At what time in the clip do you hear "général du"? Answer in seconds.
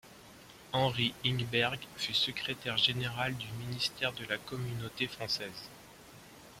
2.77-3.45